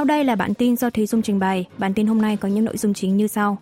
[0.00, 1.66] Sau đây là bản tin do Thúy Dung trình bày.
[1.78, 3.58] Bản tin hôm nay có những nội dung chính như sau.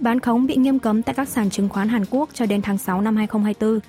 [0.00, 2.78] Bán khống bị nghiêm cấm tại các sàn chứng khoán Hàn Quốc cho đến tháng
[2.78, 3.80] 6 năm 2024.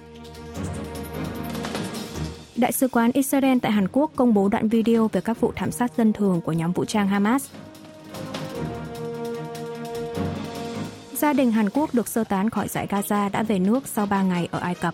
[2.55, 5.71] Đại sứ quán Israel tại Hàn Quốc công bố đoạn video về các vụ thảm
[5.71, 7.47] sát dân thường của nhóm vũ trang Hamas.
[11.13, 14.23] Gia đình Hàn Quốc được sơ tán khỏi giải Gaza đã về nước sau 3
[14.23, 14.93] ngày ở Ai Cập.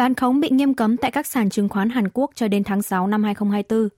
[0.00, 2.82] Bán khống bị nghiêm cấm tại các sàn chứng khoán Hàn Quốc cho đến tháng
[2.82, 3.88] 6 năm 2024.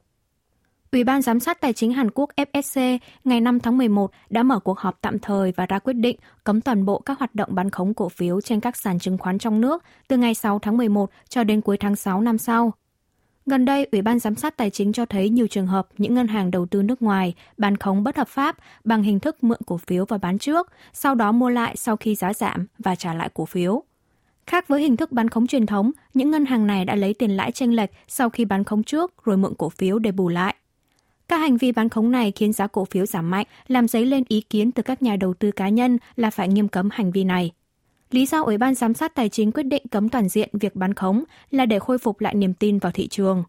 [0.93, 4.59] Ủy ban Giám sát Tài chính Hàn Quốc FSC ngày 5 tháng 11 đã mở
[4.59, 7.71] cuộc họp tạm thời và ra quyết định cấm toàn bộ các hoạt động bán
[7.71, 11.11] khống cổ phiếu trên các sàn chứng khoán trong nước từ ngày 6 tháng 11
[11.29, 12.73] cho đến cuối tháng 6 năm sau.
[13.47, 16.29] Gần đây, Ủy ban Giám sát Tài chính cho thấy nhiều trường hợp những ngân
[16.29, 19.77] hàng đầu tư nước ngoài bán khống bất hợp pháp bằng hình thức mượn cổ
[19.77, 23.29] phiếu và bán trước, sau đó mua lại sau khi giá giảm và trả lại
[23.35, 23.85] cổ phiếu.
[24.47, 27.31] Khác với hình thức bán khống truyền thống, những ngân hàng này đã lấy tiền
[27.31, 30.55] lãi chênh lệch sau khi bán khống trước rồi mượn cổ phiếu để bù lại.
[31.29, 34.25] Các hành vi bán khống này khiến giá cổ phiếu giảm mạnh, làm dấy lên
[34.29, 37.25] ý kiến từ các nhà đầu tư cá nhân là phải nghiêm cấm hành vi
[37.25, 37.53] này.
[38.11, 40.95] Lý do Ủy ban Giám sát Tài chính quyết định cấm toàn diện việc bán
[40.95, 43.45] khống là để khôi phục lại niềm tin vào thị trường.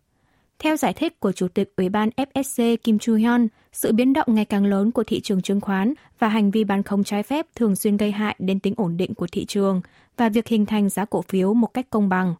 [0.59, 4.27] Theo giải thích của Chủ tịch Ủy ban FSC Kim Chu Hyun, sự biến động
[4.29, 7.45] ngày càng lớn của thị trường chứng khoán và hành vi bán khống trái phép
[7.55, 9.81] thường xuyên gây hại đến tính ổn định của thị trường
[10.17, 12.35] và việc hình thành giá cổ phiếu một cách công bằng.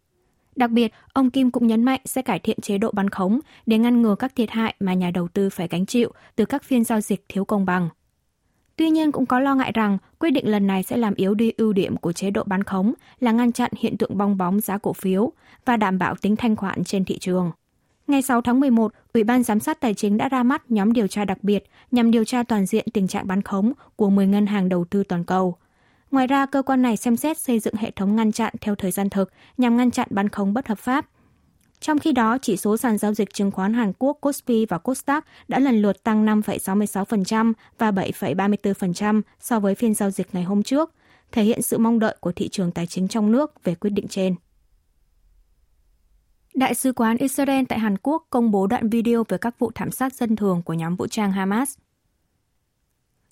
[0.56, 3.78] Đặc biệt, ông Kim cũng nhấn mạnh sẽ cải thiện chế độ bán khống để
[3.78, 6.84] ngăn ngừa các thiệt hại mà nhà đầu tư phải gánh chịu từ các phiên
[6.84, 7.88] giao dịch thiếu công bằng.
[8.76, 11.52] Tuy nhiên cũng có lo ngại rằng quyết định lần này sẽ làm yếu đi
[11.56, 14.78] ưu điểm của chế độ bán khống là ngăn chặn hiện tượng bong bóng giá
[14.78, 15.32] cổ phiếu
[15.64, 17.50] và đảm bảo tính thanh khoản trên thị trường.
[18.06, 21.06] Ngày 6 tháng 11, Ủy ban Giám sát Tài chính đã ra mắt nhóm điều
[21.06, 24.46] tra đặc biệt nhằm điều tra toàn diện tình trạng bán khống của 10 ngân
[24.46, 25.56] hàng đầu tư toàn cầu.
[26.10, 28.90] Ngoài ra, cơ quan này xem xét xây dựng hệ thống ngăn chặn theo thời
[28.90, 31.06] gian thực nhằm ngăn chặn bán khống bất hợp pháp.
[31.80, 35.20] Trong khi đó, chỉ số sàn giao dịch chứng khoán Hàn Quốc Kospi và Kosdaq
[35.48, 40.90] đã lần lượt tăng 5,66% và 7,34% so với phiên giao dịch ngày hôm trước,
[41.32, 44.08] thể hiện sự mong đợi của thị trường tài chính trong nước về quyết định
[44.08, 44.34] trên.
[46.54, 49.90] Đại sứ quán Israel tại Hàn Quốc công bố đoạn video về các vụ thảm
[49.90, 51.78] sát dân thường của nhóm vũ trang Hamas.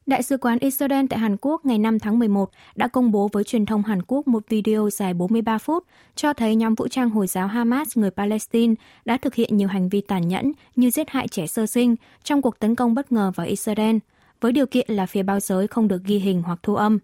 [0.06, 3.44] Đại sứ quán Israel tại Hàn Quốc ngày 5 tháng 11 đã công bố với
[3.44, 5.84] truyền thông Hàn Quốc một video dài 43 phút
[6.14, 8.74] cho thấy nhóm vũ trang Hồi giáo Hamas người Palestine
[9.04, 12.42] đã thực hiện nhiều hành vi tàn nhẫn như giết hại trẻ sơ sinh trong
[12.42, 13.96] cuộc tấn công bất ngờ vào Israel,
[14.40, 16.98] với điều kiện là phía báo giới không được ghi hình hoặc thu âm.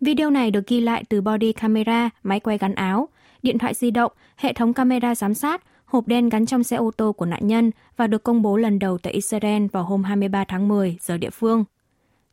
[0.00, 3.08] Video này được ghi lại từ body camera, máy quay gắn áo,
[3.42, 6.90] điện thoại di động, hệ thống camera giám sát, hộp đen gắn trong xe ô
[6.96, 10.44] tô của nạn nhân và được công bố lần đầu tại Israel vào hôm 23
[10.44, 11.64] tháng 10 giờ địa phương.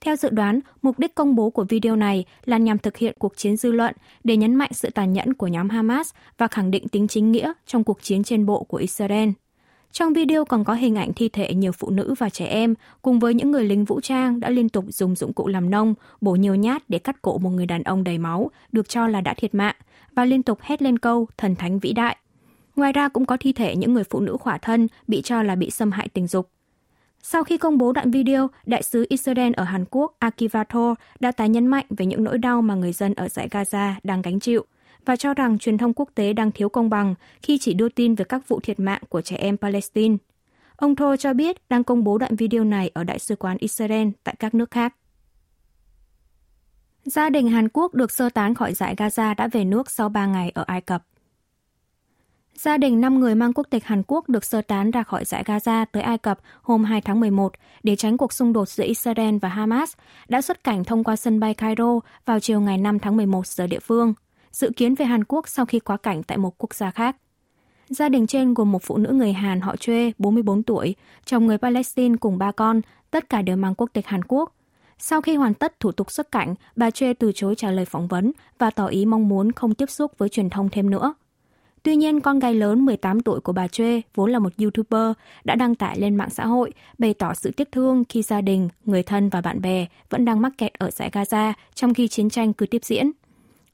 [0.02, 3.38] Theo dự đoán, mục đích công bố của video này là nhằm thực hiện cuộc
[3.38, 6.88] chiến dư luận để nhấn mạnh sự tàn nhẫn của nhóm Hamas và khẳng định
[6.88, 9.30] tính chính nghĩa trong cuộc chiến trên bộ của Israel.
[9.92, 13.20] Trong video còn có hình ảnh thi thể nhiều phụ nữ và trẻ em cùng
[13.20, 16.36] với những người lính vũ trang đã liên tục dùng dụng cụ làm nông, bổ
[16.36, 19.34] nhiều nhát để cắt cổ một người đàn ông đầy máu, được cho là đã
[19.34, 19.76] thiệt mạng,
[20.18, 22.18] và liên tục hét lên câu thần thánh vĩ đại.
[22.76, 25.56] Ngoài ra cũng có thi thể những người phụ nữ khỏa thân bị cho là
[25.56, 26.50] bị xâm hại tình dục.
[27.22, 31.32] Sau khi công bố đoạn video, đại sứ Israel ở Hàn Quốc Akiva Thor đã
[31.32, 34.40] tái nhấn mạnh về những nỗi đau mà người dân ở giải Gaza đang gánh
[34.40, 34.66] chịu
[35.06, 38.16] và cho rằng truyền thông quốc tế đang thiếu công bằng khi chỉ đưa tin
[38.16, 40.18] về các vụ thiệt mạng của trẻ em Palestine.
[40.76, 44.08] Ông Thor cho biết đang công bố đoạn video này ở Đại sứ quán Israel
[44.24, 44.96] tại các nước khác.
[47.08, 50.26] Gia đình Hàn Quốc được sơ tán khỏi giải Gaza đã về nước sau 3
[50.26, 51.04] ngày ở Ai Cập.
[52.54, 55.44] Gia đình 5 người mang quốc tịch Hàn Quốc được sơ tán ra khỏi giải
[55.44, 57.54] Gaza tới Ai Cập hôm 2 tháng 11
[57.84, 59.94] để tránh cuộc xung đột giữa Israel và Hamas
[60.28, 63.68] đã xuất cảnh thông qua sân bay Cairo vào chiều ngày 5 tháng 11 giờ
[63.68, 64.14] địa phương,
[64.52, 67.16] dự kiến về Hàn Quốc sau khi quá cảnh tại một quốc gia khác.
[67.90, 70.96] Gia đình trên gồm một phụ nữ người Hàn họ Chê, 44 tuổi,
[71.26, 72.82] chồng người Palestine cùng ba con,
[73.12, 74.57] tất cả đều mang quốc tịch Hàn Quốc.
[75.00, 78.08] Sau khi hoàn tất thủ tục xuất cảnh, bà Choi từ chối trả lời phỏng
[78.08, 81.14] vấn và tỏ ý mong muốn không tiếp xúc với truyền thông thêm nữa.
[81.84, 85.12] Tuy nhiên, con gái lớn 18 tuổi của bà Choi, vốn là một YouTuber,
[85.44, 88.70] đã đăng tải lên mạng xã hội bày tỏ sự tiếc thương khi gia đình,
[88.86, 92.30] người thân và bạn bè vẫn đang mắc kẹt ở giải Gaza trong khi chiến
[92.30, 93.12] tranh cứ tiếp diễn.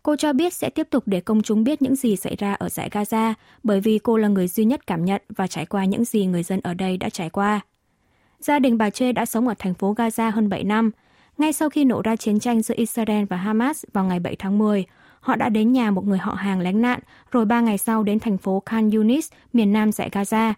[0.04, 2.70] Cô cho biết sẽ tiếp tục để công chúng biết những gì xảy ra ở
[2.70, 3.34] giải Gaza
[3.64, 6.44] bởi vì cô là người duy nhất cảm nhận và trải qua những gì người
[6.44, 7.62] dân ở đây đã trải qua.
[8.40, 10.92] Gia đình bà Chê đã sống ở thành phố Gaza hơn 7 năm.
[11.38, 14.58] Ngay sau khi nổ ra chiến tranh giữa Israel và Hamas vào ngày 7 tháng
[14.58, 14.86] 10,
[15.20, 17.00] họ đã đến nhà một người họ hàng lánh nạn,
[17.32, 20.54] rồi ba ngày sau đến thành phố Khan Yunis, miền nam giải Gaza.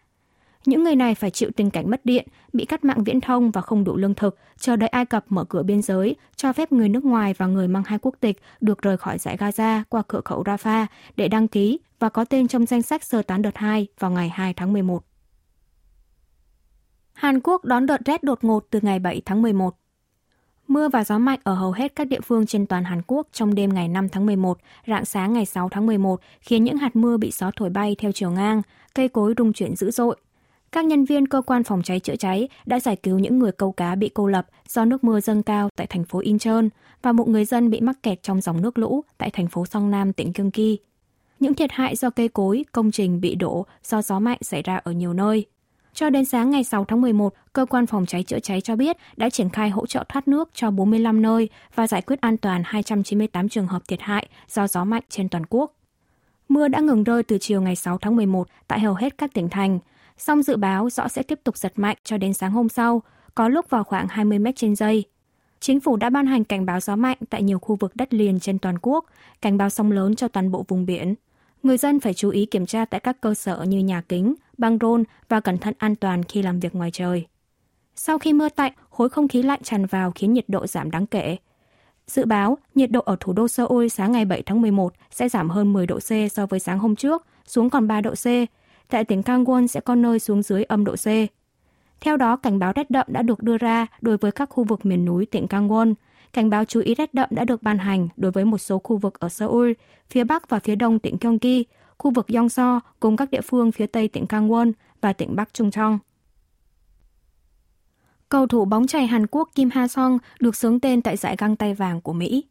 [0.66, 3.62] Những người này phải chịu tình cảnh mất điện, bị cắt mạng viễn thông và
[3.62, 6.90] không đủ lương thực, chờ đợi Ai Cập mở cửa biên giới, cho phép người
[6.90, 10.22] nước ngoài và người mang hai quốc tịch được rời khỏi giải Gaza qua cửa
[10.26, 10.86] khẩu Rafah
[11.16, 14.30] để đăng ký và có tên trong danh sách sơ tán đợt 2 vào ngày
[14.30, 15.04] 2 tháng 11.
[17.14, 19.76] Hàn Quốc đón đợt rét đột ngột từ ngày 7 tháng 11.
[20.68, 23.56] Mưa và gió mạnh ở hầu hết các địa phương trên toàn Hàn Quốc trong
[23.56, 24.58] đêm ngày 5 tháng 11,
[24.88, 28.12] rạng sáng ngày 6 tháng 11 khiến những hạt mưa bị gió thổi bay theo
[28.12, 28.62] chiều ngang,
[28.94, 30.16] cây cối rung chuyển dữ dội.
[30.72, 33.72] Các nhân viên cơ quan phòng cháy chữa cháy đã giải cứu những người câu
[33.72, 36.70] cá bị cô lập do nước mưa dâng cao tại thành phố Incheon
[37.02, 39.92] và một người dân bị mắc kẹt trong dòng nước lũ tại thành phố Song
[39.92, 40.78] Nam, tỉnh Gyeonggi.
[41.40, 44.78] Những thiệt hại do cây cối, công trình bị đổ do gió mạnh xảy ra
[44.84, 45.46] ở nhiều nơi.
[45.96, 48.98] Cho đến sáng ngày 6 tháng 11, cơ quan phòng cháy chữa cháy cho biết
[49.18, 52.62] đã triển khai hỗ trợ thoát nước cho 45 nơi và giải quyết an toàn
[52.66, 55.74] 298 trường hợp thiệt hại do gió mạnh trên toàn quốc.
[56.50, 59.50] Mưa đã ngừng rơi từ chiều ngày 6 tháng 11 tại hầu hết các tỉnh
[59.50, 59.80] thành,
[60.18, 63.02] song dự báo rõ sẽ tiếp tục giật mạnh cho đến sáng hôm sau,
[63.36, 65.04] có lúc vào khoảng 20 mét trên giây.
[65.60, 68.40] Chính phủ đã ban hành cảnh báo gió mạnh tại nhiều khu vực đất liền
[68.40, 69.06] trên toàn quốc,
[69.42, 71.16] cảnh báo sóng lớn cho toàn bộ vùng biển.
[71.66, 74.78] Người dân phải chú ý kiểm tra tại các cơ sở như nhà kính, băng
[74.82, 77.26] rôn và cẩn thận an toàn khi làm việc ngoài trời.
[77.96, 81.06] Sau khi mưa tạnh, khối không khí lạnh tràn vào khiến nhiệt độ giảm đáng
[81.06, 81.38] kể.
[82.08, 85.50] Dự báo, nhiệt độ ở thủ đô Seoul sáng ngày 7 tháng 11 sẽ giảm
[85.50, 88.26] hơn 10 độ C so với sáng hôm trước, xuống còn 3 độ C.
[88.90, 91.08] Tại tỉnh Gangwon sẽ có nơi xuống dưới âm độ C.
[92.02, 94.86] Theo đó, cảnh báo rét đậm đã được đưa ra đối với các khu vực
[94.86, 95.94] miền núi tỉnh Gangwon.
[96.36, 98.98] Cảnh báo chú ý rét đậm đã được ban hành đối với một số khu
[98.98, 99.72] vực ở Seoul,
[100.10, 101.64] phía bắc và phía đông tỉnh Gyeonggi,
[101.98, 104.72] khu vực Yongso cùng các địa phương phía tây tỉnh Gangwon
[105.02, 105.70] và tỉnh Bắc Trung
[108.30, 111.56] Cầu thủ bóng chày Hàn Quốc Kim Ha Song được sướng tên tại giải găng
[111.56, 112.44] tay vàng của Mỹ.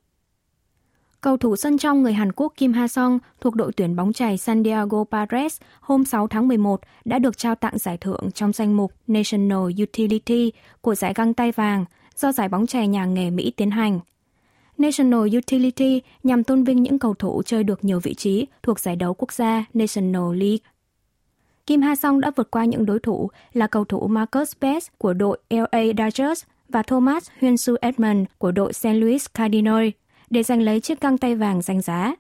[1.21, 4.39] Cầu thủ sân trong người Hàn Quốc Kim Ha Song thuộc đội tuyển bóng chày
[4.39, 8.77] San Diego Padres hôm 6 tháng 11 đã được trao tặng giải thưởng trong danh
[8.77, 11.85] mục National Utility của giải găng tay vàng
[12.17, 14.01] do giải bóng chày nhà nghề Mỹ tiến hành–
[14.79, 18.97] National Utility nhằm tôn vinh những cầu thủ chơi được nhiều vị trí thuộc giải
[18.97, 20.59] đấu quốc gia National League.
[21.67, 25.13] Kim Ha Song đã vượt qua những đối thủ là cầu thủ Marcus Best của
[25.13, 28.87] đội LA Dodgers và Thomas Hyunsu Edmond của đội St.
[28.87, 29.93] Louis Cardinals
[30.31, 32.15] để giành lấy chiếc găng tay vàng danh giá.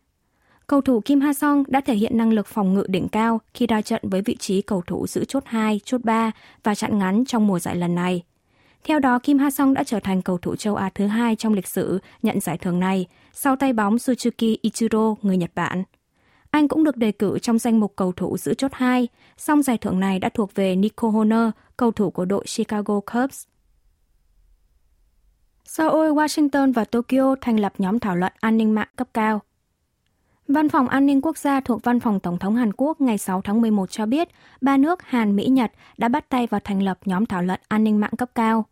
[0.67, 3.67] Cầu thủ Kim Ha Song đã thể hiện năng lực phòng ngự đỉnh cao khi
[3.67, 6.31] ra trận với vị trí cầu thủ giữ chốt 2, chốt 3
[6.63, 8.23] và chặn ngắn trong mùa giải lần này.
[8.85, 11.53] Theo đó, Kim Ha Song đã trở thành cầu thủ châu Á thứ hai trong
[11.53, 15.83] lịch sử nhận giải thưởng này, sau tay bóng Suzuki Ichiro, người Nhật Bản.
[16.51, 19.79] Anh cũng được đề cử trong danh mục cầu thủ giữ chốt 2, song giải
[19.79, 23.45] thưởng này đã thuộc về Nico Horner, cầu thủ của đội Chicago Cubs.
[25.65, 29.41] Seoul, Washington và Tokyo thành lập nhóm thảo luận an ninh mạng cấp cao.
[30.49, 33.41] Văn phòng An ninh Quốc gia thuộc Văn phòng Tổng thống Hàn Quốc ngày 6
[33.43, 34.29] tháng 11 cho biết,
[34.61, 37.85] ba nước Hàn, Mỹ, Nhật đã bắt tay vào thành lập nhóm thảo luận an
[37.85, 38.65] ninh mạng cấp cao.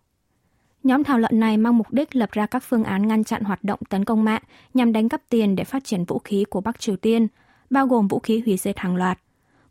[0.85, 3.65] Nhóm thảo luận này mang mục đích lập ra các phương án ngăn chặn hoạt
[3.65, 4.43] động tấn công mạng
[4.75, 7.27] nhằm đánh cắp tiền để phát triển vũ khí của Bắc Triều Tiên,
[7.71, 9.19] bao gồm vũ khí hủy diệt hàng loạt.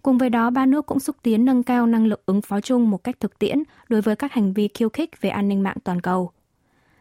[0.01, 2.89] Cùng với đó, ba nước cũng xúc tiến nâng cao năng lực ứng phó chung
[2.89, 5.77] một cách thực tiễn đối với các hành vi khiêu khích về an ninh mạng
[5.83, 6.31] toàn cầu.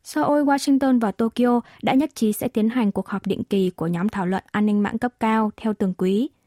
[0.04, 3.86] Seoul, Washington và Tokyo đã nhất trí sẽ tiến hành cuộc họp định kỳ của
[3.86, 6.28] nhóm thảo luận an ninh mạng cấp cao theo từng quý–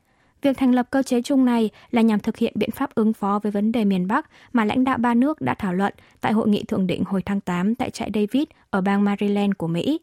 [0.43, 3.39] Việc thành lập cơ chế chung này là nhằm thực hiện biện pháp ứng phó
[3.43, 6.49] với vấn đề miền Bắc mà lãnh đạo ba nước đã thảo luận tại hội
[6.49, 9.99] nghị thượng đỉnh hồi tháng 8 tại trại David ở bang Maryland của Mỹ.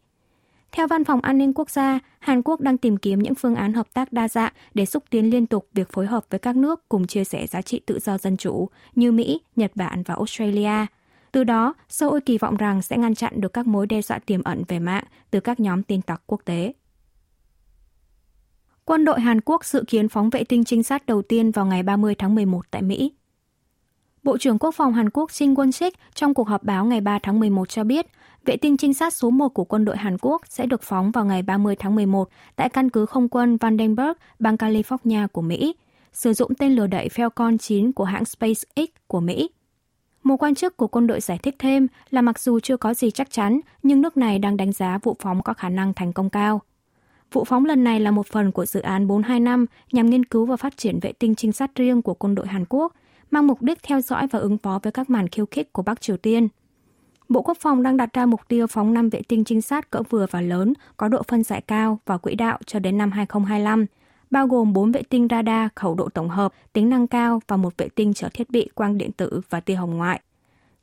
[0.72, 3.72] Theo Văn phòng An ninh Quốc gia, Hàn Quốc đang tìm kiếm những phương án
[3.72, 6.88] hợp tác đa dạng để xúc tiến liên tục việc phối hợp với các nước
[6.88, 10.86] cùng chia sẻ giá trị tự do dân chủ như Mỹ, Nhật Bản và Australia.
[11.32, 14.42] Từ đó, Seoul kỳ vọng rằng sẽ ngăn chặn được các mối đe dọa tiềm
[14.42, 16.72] ẩn về mạng từ các nhóm tin tặc quốc tế.
[18.90, 21.82] Quân đội Hàn Quốc dự kiến phóng vệ tinh trinh sát đầu tiên vào ngày
[21.82, 23.12] 30 tháng 11 tại Mỹ.
[24.22, 27.40] Bộ trưởng Quốc phòng Hàn Quốc Shin Won-sik trong cuộc họp báo ngày 3 tháng
[27.40, 28.06] 11 cho biết,
[28.44, 31.24] vệ tinh trinh sát số 1 của quân đội Hàn Quốc sẽ được phóng vào
[31.24, 35.74] ngày 30 tháng 11 tại căn cứ không quân Vandenberg, bang California của Mỹ,
[36.12, 39.50] sử dụng tên lửa đẩy Falcon 9 của hãng SpaceX của Mỹ.
[40.22, 43.10] Một quan chức của quân đội giải thích thêm là mặc dù chưa có gì
[43.10, 46.30] chắc chắn, nhưng nước này đang đánh giá vụ phóng có khả năng thành công
[46.30, 46.60] cao.
[47.32, 50.56] Vụ phóng lần này là một phần của dự án 425 nhằm nghiên cứu và
[50.56, 52.94] phát triển vệ tinh trinh sát riêng của quân đội Hàn Quốc,
[53.30, 56.00] mang mục đích theo dõi và ứng phó với các màn khiêu khích của Bắc
[56.00, 56.48] Triều Tiên.
[57.28, 60.02] Bộ Quốc phòng đang đặt ra mục tiêu phóng 5 vệ tinh trinh sát cỡ
[60.10, 63.86] vừa và lớn có độ phân giải cao vào quỹ đạo cho đến năm 2025,
[64.30, 67.76] bao gồm 4 vệ tinh radar khẩu độ tổng hợp, tính năng cao và một
[67.76, 70.20] vệ tinh chở thiết bị quang điện tử và tia hồng ngoại.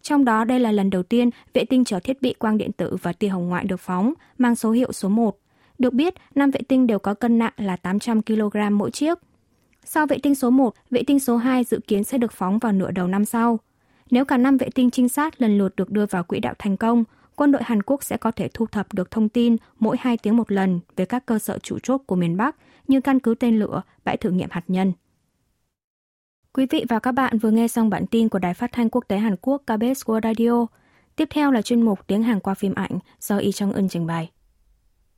[0.02, 2.96] Trong đó, đây là lần đầu tiên vệ tinh chở thiết bị quang điện tử
[3.02, 5.38] và tia hồng ngoại được phóng, mang số hiệu số 1
[5.80, 9.18] được biết, năm vệ tinh đều có cân nặng là 800 kg mỗi chiếc.
[9.86, 12.72] Sau vệ tinh số 1, vệ tinh số 2 dự kiến sẽ được phóng vào
[12.72, 13.60] nửa đầu năm sau.
[14.12, 16.78] Nếu cả năm vệ tinh trinh sát lần lượt được đưa vào quỹ đạo thành
[16.78, 17.04] công,
[17.36, 20.38] quân đội Hàn Quốc sẽ có thể thu thập được thông tin mỗi 2 tiếng
[20.38, 22.56] một lần về các cơ sở chủ chốt của miền Bắc
[22.88, 24.94] như căn cứ tên lửa, bãi thử nghiệm hạt nhân.
[26.54, 29.04] Quý vị và các bạn vừa nghe xong bản tin của Đài Phát thanh Quốc
[29.08, 30.66] tế Hàn Quốc KBS World Radio.
[31.16, 34.08] Tiếp theo là chuyên mục Tiếng Hàn qua phim ảnh do Y Trong Ân trình
[34.08, 34.30] bày.